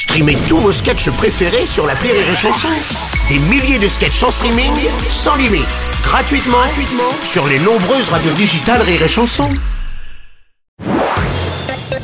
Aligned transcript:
Streamez 0.00 0.38
tous 0.48 0.56
vos 0.56 0.72
sketchs 0.72 1.10
préférés 1.10 1.66
sur 1.66 1.86
la 1.86 1.92
Rire 1.92 2.14
et 2.14 2.34
Chanson. 2.34 2.68
Des 3.28 3.38
milliers 3.38 3.78
de 3.78 3.86
sketchs 3.86 4.22
en 4.22 4.30
streaming, 4.30 4.72
sans 5.10 5.36
limite, 5.36 5.66
gratuitement, 6.02 6.56
gratuitement 6.56 7.12
sur 7.22 7.46
les 7.46 7.58
nombreuses 7.58 8.08
radios 8.08 8.32
digitales 8.32 8.80
Rire 8.80 9.02
et 9.02 9.08
Chanson. 9.08 9.50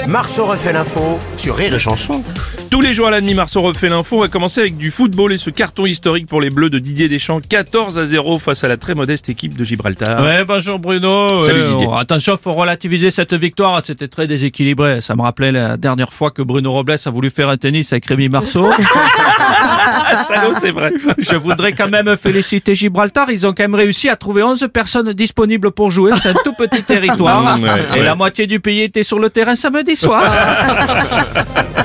Marceau 0.06 0.44
refait 0.44 0.74
l'info 0.74 1.18
sur 1.38 1.56
Rire 1.56 1.74
et 1.74 1.78
Chanson. 1.78 2.22
Tous 2.70 2.80
les 2.80 2.94
jours 2.94 3.06
à 3.06 3.10
la 3.10 3.20
Marceau 3.20 3.62
refait 3.62 3.88
l'info. 3.88 4.16
On 4.16 4.20
va 4.20 4.28
commencer 4.28 4.60
avec 4.60 4.76
du 4.76 4.90
football 4.90 5.32
et 5.32 5.38
ce 5.38 5.50
carton 5.50 5.86
historique 5.86 6.26
pour 6.26 6.40
les 6.40 6.50
Bleus 6.50 6.70
de 6.70 6.78
Didier 6.78 7.08
Deschamps. 7.08 7.40
14 7.40 7.98
à 7.98 8.06
0 8.06 8.38
face 8.38 8.64
à 8.64 8.68
la 8.68 8.76
très 8.76 8.94
modeste 8.94 9.28
équipe 9.28 9.56
de 9.56 9.64
Gibraltar. 9.64 10.22
Ouais, 10.22 10.42
bonjour 10.44 10.78
Bruno. 10.78 11.42
Salut 11.42 11.64
Didier. 11.68 11.86
oh, 11.88 11.94
attention, 11.96 12.36
faut 12.36 12.52
relativiser 12.52 13.10
cette 13.10 13.34
victoire. 13.34 13.80
C'était 13.84 14.08
très 14.08 14.26
déséquilibré. 14.26 15.00
Ça 15.00 15.14
me 15.14 15.22
rappelait 15.22 15.52
la 15.52 15.76
dernière 15.76 16.12
fois 16.12 16.30
que 16.30 16.42
Bruno 16.42 16.72
Robles 16.72 16.96
a 17.04 17.10
voulu 17.10 17.30
faire 17.30 17.48
un 17.48 17.56
tennis 17.56 17.92
avec 17.92 18.06
Rémi 18.06 18.28
Marceau. 18.28 18.68
Salaud, 20.28 20.54
c'est 20.58 20.72
vrai. 20.72 20.92
Je 21.18 21.36
voudrais 21.36 21.72
quand 21.72 21.88
même 21.88 22.16
féliciter 22.16 22.74
Gibraltar. 22.74 23.30
Ils 23.30 23.46
ont 23.46 23.52
quand 23.52 23.64
même 23.64 23.74
réussi 23.74 24.08
à 24.08 24.16
trouver 24.16 24.42
11 24.42 24.68
personnes 24.72 25.12
disponibles 25.12 25.70
pour 25.70 25.90
jouer. 25.90 26.12
C'est 26.22 26.30
un 26.30 26.34
tout 26.44 26.54
petit 26.54 26.82
territoire. 26.86 27.58
Ouais, 27.58 27.68
et 27.94 27.98
ouais. 27.98 28.02
la 28.02 28.14
moitié 28.14 28.46
du 28.46 28.60
pays 28.60 28.82
était 28.82 29.02
sur 29.02 29.18
le 29.18 29.30
terrain 29.30 29.56
samedi 29.56 29.94
soir. 29.96 30.24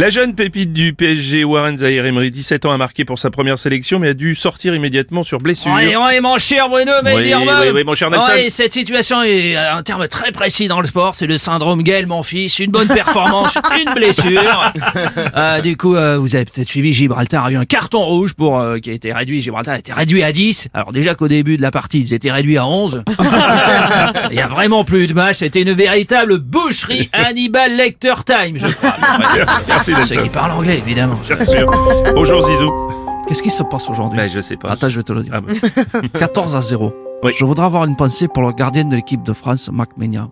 La 0.00 0.08
jeune 0.08 0.34
pépite 0.34 0.72
du 0.72 0.94
PSG, 0.94 1.44
Warren 1.44 1.76
Zahir 1.76 2.06
Emery, 2.06 2.30
17 2.30 2.64
ans, 2.64 2.70
a 2.72 2.78
marqué 2.78 3.04
pour 3.04 3.18
sa 3.18 3.30
première 3.30 3.58
sélection, 3.58 3.98
mais 3.98 4.08
a 4.08 4.14
dû 4.14 4.34
sortir 4.34 4.74
immédiatement 4.74 5.22
sur 5.24 5.40
blessure. 5.40 5.72
Oui, 5.76 5.94
oui, 5.94 6.20
mon 6.22 6.38
cher 6.38 6.70
Bruno, 6.70 6.92
Oui, 7.04 7.12
oui, 7.22 7.70
oui, 7.74 7.84
mon 7.84 7.94
cher 7.94 8.08
Nelson. 8.08 8.32
Oui, 8.34 8.50
cette 8.50 8.72
situation 8.72 9.22
est 9.22 9.58
euh, 9.58 9.74
un 9.74 9.82
terme 9.82 10.08
très 10.08 10.32
précis 10.32 10.68
dans 10.68 10.80
le 10.80 10.86
sport. 10.86 11.14
C'est 11.14 11.26
le 11.26 11.36
syndrome 11.36 11.82
Gaël, 11.82 12.06
mon 12.06 12.22
fils. 12.22 12.60
Une 12.60 12.70
bonne 12.70 12.88
performance, 12.88 13.58
une 13.78 13.92
blessure. 13.92 14.72
Euh, 15.36 15.60
du 15.60 15.76
coup, 15.76 15.94
euh, 15.94 16.16
vous 16.16 16.34
avez 16.34 16.46
peut-être 16.46 16.68
suivi 16.68 16.94
Gibraltar 16.94 17.44
a 17.44 17.52
eu 17.52 17.56
un 17.56 17.66
carton 17.66 18.02
rouge 18.02 18.32
pour 18.32 18.58
euh, 18.58 18.78
qui 18.78 18.88
a 18.88 18.94
été 18.94 19.12
réduit. 19.12 19.42
Gibraltar 19.42 19.74
a 19.74 19.78
été 19.80 19.92
réduit 19.92 20.22
à 20.22 20.32
10. 20.32 20.68
Alors 20.72 20.92
déjà 20.92 21.14
qu'au 21.14 21.28
début 21.28 21.58
de 21.58 21.62
la 21.62 21.70
partie, 21.70 22.00
ils 22.00 22.14
étaient 22.14 22.32
réduits 22.32 22.56
à 22.56 22.66
11. 22.66 23.04
Il 24.30 24.36
y 24.36 24.40
a 24.40 24.48
vraiment 24.48 24.82
plus 24.82 25.08
de 25.08 25.12
match. 25.12 25.36
C'était 25.40 25.60
une 25.60 25.74
véritable 25.74 26.38
boucherie 26.38 27.10
Hannibal 27.12 27.76
Lecter 27.76 28.14
time, 28.24 28.56
je 28.56 28.66
crois. 28.66 28.96
Merci 29.68 29.89
Ceux 29.94 29.98
Nelson. 30.14 30.22
qui 30.22 30.28
parlent 30.28 30.52
anglais, 30.52 30.78
évidemment. 30.78 31.18
Bien 31.26 31.44
sûr. 31.44 31.70
Bonjour 32.14 32.46
Zizou. 32.46 32.72
Qu'est-ce 33.26 33.42
qui 33.42 33.50
se 33.50 33.62
passe 33.62 33.88
aujourd'hui 33.88 34.18
Bah, 34.18 34.28
je 34.28 34.40
sais 34.40 34.56
pas. 34.56 34.70
Attends, 34.70 34.88
je 34.88 34.96
vais 34.98 35.02
te 35.04 35.12
le 35.12 35.22
dire. 35.22 35.32
Ah, 35.34 35.40
bah. 36.12 36.18
14 36.18 36.56
à 36.56 36.60
0. 36.62 36.92
Oui. 37.22 37.32
Je 37.38 37.44
voudrais 37.44 37.66
avoir 37.66 37.84
une 37.84 37.96
pensée 37.96 38.28
pour 38.28 38.42
le 38.42 38.52
gardien 38.52 38.84
de 38.84 38.96
l'équipe 38.96 39.22
de 39.22 39.32
France, 39.32 39.70
Mac 39.72 39.90
Ménia. 39.96 40.28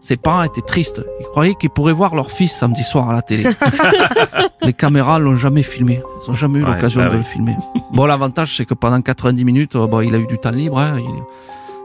Ses 0.00 0.16
parents 0.16 0.42
étaient 0.42 0.62
tristes. 0.62 1.02
Ils 1.20 1.26
croyaient 1.26 1.54
qu'ils 1.54 1.68
pourraient 1.70 1.92
voir 1.92 2.14
leur 2.14 2.30
fils 2.30 2.52
samedi 2.52 2.82
soir 2.82 3.10
à 3.10 3.12
la 3.12 3.20
télé. 3.22 3.44
Les 4.62 4.72
caméras 4.72 5.18
l'ont 5.18 5.36
jamais 5.36 5.62
filmé. 5.62 6.00
Ils 6.26 6.30
ont 6.30 6.34
jamais 6.34 6.58
eu 6.60 6.64
Ouais, 6.64 6.70
l'occasion 6.74 7.02
bah 7.02 7.10
de 7.10 7.16
le 7.18 7.22
filmer. 7.22 7.56
Bon, 7.92 8.06
l'avantage, 8.06 8.56
c'est 8.56 8.64
que 8.64 8.74
pendant 8.74 9.00
90 9.02 9.44
minutes, 9.44 9.76
euh, 9.76 9.86
bon, 9.86 10.00
il 10.00 10.14
a 10.14 10.18
eu 10.18 10.26
du 10.26 10.38
temps 10.38 10.50
libre. 10.50 10.78
hein. 10.78 10.96
Il- 10.98 11.04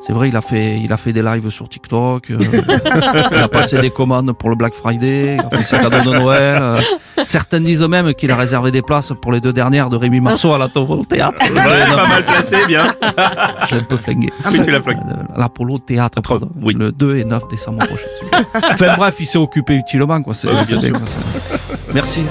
C'est 0.06 0.14
vrai, 0.14 0.30
il 0.30 0.36
a 0.36 0.42
fait, 0.42 0.80
il 0.80 0.94
a 0.94 0.98
fait 0.98 1.14
des 1.14 1.23
lives 1.23 1.50
sur 1.50 1.67
TikTok. 1.67 2.30
euh, 2.30 2.38
il 3.31 3.38
a 3.38 3.48
passé 3.48 3.80
des 3.80 3.89
commandes 3.89 4.34
pour 4.34 4.50
le 4.52 4.56
Black 4.56 4.75
Friday. 4.75 5.36
Il 5.36 5.39
a 5.39 5.50
fait 5.58 5.64
ses 5.64 5.78
cadeaux 5.80 6.11
de 6.11 6.16
Noël. 6.20 6.59
euh. 6.61 6.81
Certains 7.25 7.59
disent 7.59 7.81
même 7.81 8.14
qu'il 8.14 8.30
a 8.30 8.36
réservé 8.36 8.70
des 8.72 8.83
places 8.83 9.14
pour 9.20 9.31
les 9.31 9.42
deux 9.42 9.52
dernières 9.53 9.89
de 9.89 9.95
Rémi 9.98 10.20
Marceau 10.20 10.53
à 10.53 10.59
la 10.59 10.67
au 10.76 11.03
théâtre. 11.06 11.44
Ouais, 11.52 11.86
pas 11.95 12.08
mal 12.08 12.23
placé, 12.26 12.58
bien. 12.67 12.86
Je 13.67 13.76
l'ai 13.76 13.81
un 13.81 13.86
peu 13.86 13.98
flingué. 13.98 14.30
Oui, 14.52 14.61
tu 14.64 14.70
l'as 14.70 14.81
flingué. 14.81 15.00
Euh, 15.09 15.23
L'Apollo 15.38 15.80
Théâtre, 15.80 16.22
Trop- 16.22 16.38
pardon. 16.39 16.52
oui. 16.61 16.76
Le 16.78 16.92
2 16.92 17.16
et 17.17 17.26
9 17.26 17.48
décembre 17.48 17.86
prochain. 17.88 18.08
enfin 18.73 18.94
bref, 18.98 19.16
il 19.20 19.26
s'est 19.26 19.39
occupé 19.39 19.73
utilement, 19.76 20.22
quoi. 20.22 20.33
C'est, 20.36 20.48
Ouais, 20.50 20.53
bien 20.53 20.64
c'est 20.66 20.72
sûr. 20.80 20.81
bien, 20.81 20.92
quoi. 20.92 21.02
C'est- 21.08 21.94
Merci. 21.94 22.22